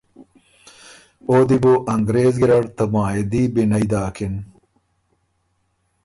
[1.29, 4.35] او دی بو انګرېز ګیرډ ته معاهدي بِنئ داکِن۔